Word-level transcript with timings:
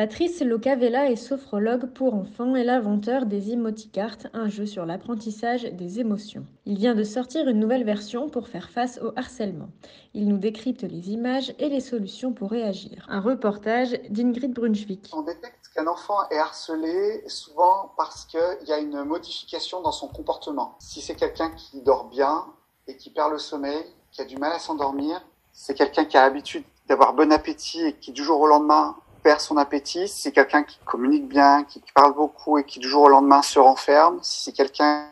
Patrice 0.00 0.40
Locavella 0.40 1.10
est 1.10 1.16
sophrologue 1.16 1.84
pour 1.92 2.14
enfants 2.14 2.56
et 2.56 2.64
l'inventeur 2.64 3.26
des 3.26 3.52
Emoticartes, 3.52 4.28
un 4.32 4.48
jeu 4.48 4.64
sur 4.64 4.86
l'apprentissage 4.86 5.64
des 5.64 6.00
émotions. 6.00 6.46
Il 6.64 6.78
vient 6.78 6.94
de 6.94 7.04
sortir 7.04 7.46
une 7.46 7.60
nouvelle 7.60 7.84
version 7.84 8.30
pour 8.30 8.48
faire 8.48 8.70
face 8.70 8.98
au 9.02 9.12
harcèlement. 9.16 9.68
Il 10.14 10.26
nous 10.26 10.38
décrypte 10.38 10.84
les 10.84 11.10
images 11.10 11.52
et 11.58 11.68
les 11.68 11.80
solutions 11.80 12.32
pour 12.32 12.50
réagir. 12.50 13.04
Un 13.10 13.20
reportage 13.20 13.90
d'Ingrid 14.08 14.54
Brunswick. 14.54 15.10
On 15.12 15.20
détecte 15.20 15.68
qu'un 15.74 15.86
enfant 15.86 16.26
est 16.30 16.38
harcelé 16.38 17.22
souvent 17.26 17.92
parce 17.98 18.24
qu'il 18.24 18.68
y 18.68 18.72
a 18.72 18.78
une 18.78 19.04
modification 19.04 19.82
dans 19.82 19.92
son 19.92 20.08
comportement. 20.08 20.76
Si 20.78 21.02
c'est 21.02 21.14
quelqu'un 21.14 21.50
qui 21.50 21.82
dort 21.82 22.08
bien 22.08 22.46
et 22.86 22.96
qui 22.96 23.10
perd 23.10 23.32
le 23.32 23.38
sommeil, 23.38 23.84
qui 24.12 24.22
a 24.22 24.24
du 24.24 24.38
mal 24.38 24.52
à 24.52 24.58
s'endormir, 24.58 25.22
c'est 25.52 25.74
quelqu'un 25.74 26.06
qui 26.06 26.16
a 26.16 26.22
l'habitude 26.22 26.64
d'avoir 26.88 27.12
bon 27.12 27.30
appétit 27.30 27.82
et 27.82 27.92
qui 27.92 28.12
du 28.12 28.24
jour 28.24 28.40
au 28.40 28.46
lendemain 28.46 28.96
perd 29.22 29.40
son 29.40 29.56
appétit, 29.56 30.08
si 30.08 30.22
c'est 30.22 30.32
quelqu'un 30.32 30.62
qui 30.62 30.78
communique 30.84 31.28
bien, 31.28 31.64
qui 31.64 31.82
parle 31.94 32.14
beaucoup 32.14 32.58
et 32.58 32.64
qui 32.64 32.78
du 32.78 32.88
jour 32.88 33.04
au 33.04 33.08
lendemain 33.08 33.42
se 33.42 33.58
renferme, 33.58 34.18
si 34.22 34.44
c'est 34.44 34.52
quelqu'un 34.52 35.06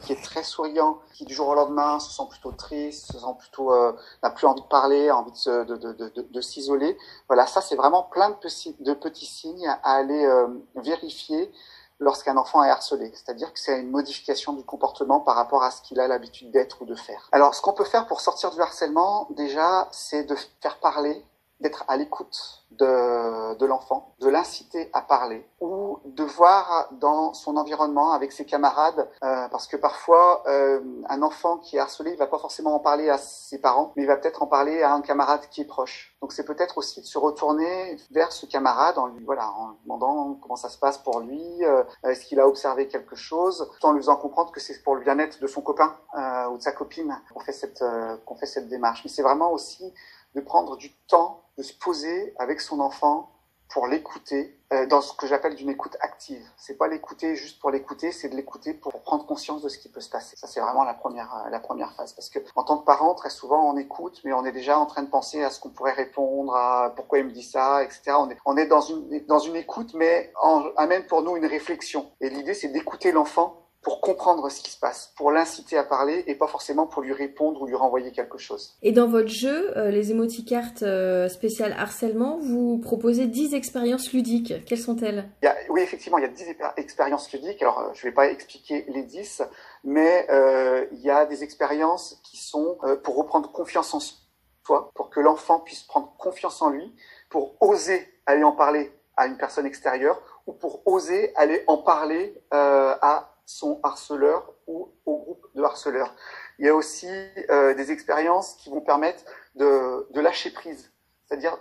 qui 0.00 0.12
est 0.12 0.22
très 0.22 0.42
souriant, 0.42 0.98
qui 1.12 1.24
du 1.24 1.34
jour 1.34 1.48
au 1.48 1.54
lendemain 1.54 1.98
se 1.98 2.10
sent 2.10 2.22
plutôt 2.30 2.52
triste, 2.52 3.12
se 3.12 3.18
sent 3.18 3.34
plutôt 3.38 3.72
euh, 3.72 3.92
n'a 4.22 4.30
plus 4.30 4.46
envie 4.46 4.62
de 4.62 4.66
parler, 4.66 5.08
a 5.08 5.16
envie 5.16 5.32
de, 5.32 5.64
de, 5.64 5.92
de, 5.92 6.26
de, 6.30 6.40
s'isoler. 6.40 6.96
Voilà, 7.28 7.46
ça 7.46 7.60
c'est 7.60 7.76
vraiment 7.76 8.02
plein 8.02 8.30
de 8.30 8.34
petits, 8.36 8.76
de 8.80 8.94
petits 8.94 9.26
signes 9.26 9.68
à 9.68 9.94
aller 9.94 10.24
euh, 10.24 10.48
vérifier 10.76 11.52
lorsqu'un 11.98 12.36
enfant 12.36 12.64
est 12.64 12.70
harcelé. 12.70 13.12
C'est-à-dire 13.14 13.52
que 13.52 13.58
c'est 13.58 13.80
une 13.80 13.90
modification 13.90 14.52
du 14.54 14.64
comportement 14.64 15.20
par 15.20 15.36
rapport 15.36 15.62
à 15.62 15.70
ce 15.70 15.82
qu'il 15.82 16.00
a 16.00 16.08
l'habitude 16.08 16.50
d'être 16.50 16.82
ou 16.82 16.84
de 16.84 16.94
faire. 16.94 17.28
Alors, 17.32 17.54
ce 17.54 17.62
qu'on 17.62 17.72
peut 17.72 17.84
faire 17.84 18.06
pour 18.06 18.20
sortir 18.20 18.50
du 18.50 18.60
harcèlement, 18.60 19.28
déjà, 19.30 19.88
c'est 19.92 20.24
de 20.24 20.36
faire 20.60 20.78
parler 20.78 21.24
d'être 21.62 21.84
à 21.88 21.96
l'écoute 21.96 22.64
de, 22.72 23.54
de 23.56 23.66
l'enfant, 23.66 24.14
de 24.20 24.28
l'inciter 24.28 24.90
à 24.92 25.02
parler 25.02 25.46
ou 25.60 25.98
de 26.04 26.24
voir 26.24 26.88
dans 26.92 27.34
son 27.34 27.56
environnement 27.56 28.12
avec 28.12 28.32
ses 28.32 28.44
camarades, 28.44 29.08
euh, 29.22 29.48
parce 29.48 29.66
que 29.66 29.76
parfois 29.76 30.42
euh, 30.46 30.80
un 31.08 31.22
enfant 31.22 31.58
qui 31.58 31.76
est 31.76 31.80
harcelé, 31.80 32.12
il 32.12 32.18
va 32.18 32.26
pas 32.26 32.38
forcément 32.38 32.74
en 32.74 32.80
parler 32.80 33.08
à 33.08 33.18
ses 33.18 33.60
parents, 33.60 33.92
mais 33.96 34.02
il 34.02 34.06
va 34.06 34.16
peut-être 34.16 34.42
en 34.42 34.46
parler 34.46 34.82
à 34.82 34.92
un 34.92 35.00
camarade 35.00 35.42
qui 35.50 35.60
est 35.60 35.66
proche. 35.66 36.16
Donc 36.20 36.32
c'est 36.32 36.44
peut-être 36.44 36.78
aussi 36.78 37.00
de 37.00 37.06
se 37.06 37.18
retourner 37.18 37.96
vers 38.10 38.32
ce 38.32 38.46
camarade 38.46 38.98
en 38.98 39.06
lui, 39.06 39.24
voilà, 39.24 39.50
en 39.52 39.70
lui 39.70 39.78
demandant 39.84 40.34
comment 40.40 40.56
ça 40.56 40.68
se 40.68 40.78
passe 40.78 40.98
pour 40.98 41.20
lui, 41.20 41.64
euh, 41.64 41.84
est-ce 42.04 42.24
qu'il 42.26 42.40
a 42.40 42.48
observé 42.48 42.88
quelque 42.88 43.16
chose, 43.16 43.70
tout 43.80 43.86
en 43.86 43.92
lui 43.92 44.00
faisant 44.00 44.16
comprendre 44.16 44.52
que 44.52 44.60
c'est 44.60 44.82
pour 44.82 44.94
le 44.94 45.02
bien-être 45.02 45.40
de 45.40 45.46
son 45.46 45.62
copain 45.62 45.96
euh, 46.16 46.48
ou 46.48 46.56
de 46.56 46.62
sa 46.62 46.72
copine 46.72 47.20
qu'on 47.32 47.40
fait 47.40 47.52
cette 47.52 47.82
euh, 47.82 48.16
qu'on 48.24 48.36
fait 48.36 48.46
cette 48.46 48.68
démarche. 48.68 49.02
Mais 49.04 49.10
c'est 49.10 49.22
vraiment 49.22 49.52
aussi 49.52 49.92
de 50.34 50.40
prendre 50.40 50.76
du 50.76 50.94
temps, 51.08 51.41
de 51.58 51.62
se 51.62 51.72
poser 51.74 52.34
avec 52.38 52.60
son 52.60 52.80
enfant 52.80 53.32
pour 53.72 53.86
l'écouter 53.86 54.58
euh, 54.72 54.86
dans 54.86 55.00
ce 55.00 55.14
que 55.14 55.26
j'appelle 55.26 55.54
d'une 55.54 55.70
écoute 55.70 55.96
active. 56.00 56.46
C'est 56.58 56.76
pas 56.76 56.88
l'écouter 56.88 57.36
juste 57.36 57.58
pour 57.58 57.70
l'écouter, 57.70 58.12
c'est 58.12 58.28
de 58.28 58.36
l'écouter 58.36 58.74
pour 58.74 59.02
prendre 59.02 59.24
conscience 59.24 59.62
de 59.62 59.68
ce 59.70 59.78
qui 59.78 59.88
peut 59.88 60.00
se 60.00 60.10
passer. 60.10 60.36
Ça 60.36 60.46
c'est 60.46 60.60
vraiment 60.60 60.84
la 60.84 60.92
première 60.92 61.34
euh, 61.34 61.50
la 61.50 61.58
première 61.58 61.92
phase 61.94 62.12
parce 62.12 62.28
que 62.28 62.38
en 62.54 62.64
tant 62.64 62.78
que 62.78 62.84
parent 62.84 63.14
très 63.14 63.30
souvent 63.30 63.70
on 63.70 63.76
écoute 63.78 64.20
mais 64.24 64.32
on 64.34 64.44
est 64.44 64.52
déjà 64.52 64.78
en 64.78 64.84
train 64.84 65.02
de 65.02 65.08
penser 65.08 65.42
à 65.42 65.50
ce 65.50 65.58
qu'on 65.58 65.70
pourrait 65.70 65.92
répondre, 65.92 66.54
à 66.54 66.92
pourquoi 66.94 67.18
il 67.18 67.24
me 67.24 67.32
dit 67.32 67.42
ça, 67.42 67.82
etc. 67.82 68.12
On 68.18 68.28
est 68.30 68.36
on 68.44 68.56
est 68.58 68.66
dans 68.66 68.82
une 68.82 69.24
dans 69.26 69.38
une 69.38 69.56
écoute 69.56 69.94
mais 69.94 70.32
en, 70.40 70.64
amène 70.76 71.06
pour 71.06 71.22
nous 71.22 71.36
une 71.36 71.46
réflexion. 71.46 72.12
Et 72.20 72.28
l'idée 72.28 72.54
c'est 72.54 72.68
d'écouter 72.68 73.10
l'enfant 73.10 73.61
pour 73.82 74.00
comprendre 74.00 74.48
ce 74.48 74.60
qui 74.60 74.70
se 74.70 74.78
passe, 74.78 75.12
pour 75.16 75.32
l'inciter 75.32 75.76
à 75.76 75.82
parler 75.82 76.22
et 76.28 76.36
pas 76.36 76.46
forcément 76.46 76.86
pour 76.86 77.02
lui 77.02 77.12
répondre 77.12 77.60
ou 77.60 77.66
lui 77.66 77.74
renvoyer 77.74 78.12
quelque 78.12 78.38
chose. 78.38 78.76
Et 78.80 78.92
dans 78.92 79.08
votre 79.08 79.28
jeu, 79.28 79.76
euh, 79.76 79.90
les 79.90 80.12
émoticartes 80.12 80.84
euh, 80.84 81.28
spéciales 81.28 81.74
harcèlement, 81.76 82.38
vous 82.38 82.78
proposez 82.78 83.26
10 83.26 83.54
expériences 83.54 84.12
ludiques. 84.12 84.64
Quelles 84.66 84.78
sont-elles? 84.78 85.28
Oui, 85.68 85.80
effectivement, 85.80 86.18
il 86.18 86.22
y 86.22 86.26
a 86.26 86.28
10 86.28 86.44
expériences 86.76 87.32
ludiques. 87.32 87.60
Alors, 87.60 87.80
euh, 87.80 87.90
je 87.94 88.06
ne 88.06 88.10
vais 88.10 88.14
pas 88.14 88.28
expliquer 88.28 88.84
les 88.88 89.02
10, 89.02 89.42
mais 89.82 90.28
euh, 90.30 90.86
il 90.92 91.00
y 91.00 91.10
a 91.10 91.26
des 91.26 91.42
expériences 91.42 92.20
qui 92.22 92.36
sont 92.36 92.78
pour 93.02 93.16
reprendre 93.16 93.50
confiance 93.50 93.94
en 93.94 94.00
soi, 94.00 94.92
pour 94.94 95.10
que 95.10 95.18
l'enfant 95.18 95.58
puisse 95.58 95.82
prendre 95.82 96.14
confiance 96.18 96.62
en 96.62 96.70
lui, 96.70 96.94
pour 97.30 97.56
oser 97.60 98.08
aller 98.26 98.44
en 98.44 98.52
parler 98.52 98.92
à 99.16 99.26
une 99.26 99.36
personne 99.36 99.66
extérieure 99.66 100.22
ou 100.46 100.52
pour 100.52 100.86
oser 100.86 101.32
aller 101.34 101.64
en 101.66 101.78
parler 101.78 102.40
à 102.50 103.31
son 103.44 103.80
harceleur 103.82 104.52
ou 104.66 104.92
au 105.06 105.16
groupe 105.18 105.46
de 105.54 105.62
harceleurs. 105.62 106.14
Il 106.58 106.66
y 106.66 106.68
a 106.68 106.74
aussi 106.74 107.08
euh, 107.50 107.74
des 107.74 107.90
expériences 107.90 108.54
qui 108.54 108.70
vont 108.70 108.80
permettre 108.80 109.24
de, 109.56 110.06
de 110.12 110.20
lâcher 110.20 110.50
prise, 110.50 110.92
c'est-à-dire 111.26 111.56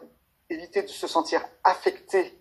éviter 0.49 0.83
de 0.83 0.87
se 0.87 1.07
sentir 1.07 1.45
affecté 1.63 2.37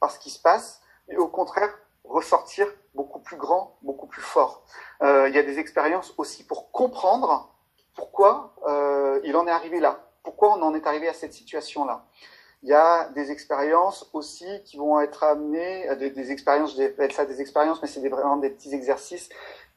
par 0.00 0.10
ce 0.10 0.18
qui 0.18 0.30
se 0.30 0.40
passe, 0.40 0.80
mais 1.08 1.16
au 1.16 1.28
contraire 1.28 1.72
ressortir 2.04 2.66
beaucoup 2.94 3.20
plus 3.20 3.36
grand, 3.36 3.78
beaucoup 3.82 4.06
plus 4.06 4.22
fort. 4.22 4.64
Euh, 5.02 5.28
il 5.28 5.34
y 5.34 5.38
a 5.38 5.42
des 5.42 5.58
expériences 5.58 6.14
aussi 6.18 6.44
pour 6.44 6.70
comprendre 6.70 7.52
pourquoi 7.94 8.54
euh, 8.68 9.20
il 9.24 9.36
en 9.36 9.46
est 9.46 9.50
arrivé 9.50 9.80
là, 9.80 10.08
pourquoi 10.22 10.56
on 10.56 10.62
en 10.62 10.74
est 10.74 10.86
arrivé 10.86 11.08
à 11.08 11.14
cette 11.14 11.32
situation-là. 11.32 12.06
Il 12.62 12.70
y 12.70 12.74
a 12.74 13.08
des 13.10 13.30
expériences 13.30 14.08
aussi 14.12 14.46
qui 14.64 14.76
vont 14.76 15.00
être 15.00 15.24
amenées, 15.24 15.94
des, 15.96 16.32
expériences, 16.32 16.76
je 16.76 16.82
vais 16.82 17.10
ça 17.10 17.26
des 17.26 17.40
expériences, 17.40 17.80
mais 17.82 17.88
c'est 17.88 18.06
vraiment 18.08 18.36
des 18.38 18.50
petits 18.50 18.74
exercices 18.74 19.28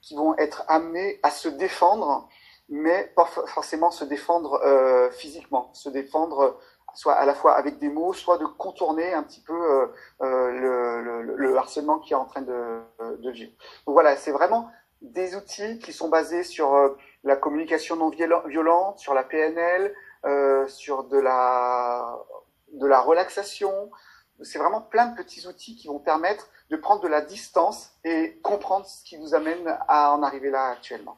qui 0.01 0.15
vont 0.15 0.35
être 0.37 0.63
amenés 0.67 1.19
à 1.23 1.29
se 1.29 1.49
défendre, 1.49 2.27
mais 2.69 3.11
pas 3.15 3.25
forcément 3.25 3.91
se 3.91 4.05
défendre 4.05 4.61
euh, 4.63 5.11
physiquement, 5.11 5.69
se 5.73 5.89
défendre 5.89 6.57
soit 6.95 7.13
à 7.13 7.25
la 7.25 7.35
fois 7.35 7.53
avec 7.55 7.79
des 7.79 7.89
mots, 7.89 8.13
soit 8.13 8.37
de 8.37 8.45
contourner 8.45 9.13
un 9.13 9.23
petit 9.23 9.41
peu 9.41 9.53
euh, 9.53 9.87
euh, 10.21 10.51
le, 10.51 11.21
le, 11.21 11.35
le, 11.35 11.57
harcèlement 11.57 11.99
qui 11.99 12.13
est 12.13 12.15
en 12.15 12.25
train 12.25 12.41
de, 12.41 12.81
vivre. 13.29 13.51
Donc 13.85 13.93
voilà, 13.93 14.15
c'est 14.15 14.31
vraiment 14.31 14.69
des 15.01 15.35
outils 15.35 15.79
qui 15.79 15.93
sont 15.93 16.09
basés 16.09 16.43
sur 16.43 16.73
euh, 16.75 16.97
la 17.23 17.35
communication 17.35 17.95
non 17.95 18.09
violente, 18.09 18.99
sur 18.99 19.13
la 19.13 19.23
PNL, 19.23 19.93
euh, 20.25 20.67
sur 20.67 21.05
de 21.05 21.17
la 21.17 22.17
de 22.73 22.87
la 22.87 23.01
relaxation. 23.01 23.91
C'est 24.41 24.59
vraiment 24.59 24.81
plein 24.81 25.07
de 25.07 25.15
petits 25.15 25.47
outils 25.47 25.75
qui 25.75 25.87
vont 25.87 25.99
permettre 25.99 26.49
de 26.69 26.77
prendre 26.77 27.01
de 27.01 27.07
la 27.07 27.21
distance 27.21 27.91
et 28.03 28.39
comprendre 28.41 28.85
ce 28.85 29.03
qui 29.03 29.17
nous 29.17 29.33
amène 29.33 29.77
à 29.87 30.13
en 30.13 30.23
arriver 30.23 30.49
là 30.49 30.69
actuellement. 30.69 31.17